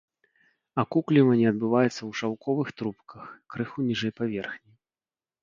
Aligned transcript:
Акукліванне 0.83 1.45
адбываецца 1.49 1.97
ў 1.97 2.11
шаўковых 2.21 2.67
трубках, 2.81 3.29
крыху 3.57 3.87
ніжэй 3.93 4.13
паверхні. 4.23 4.73